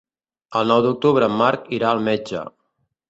[0.61, 2.43] El nou d'octubre en Marc irà al metge.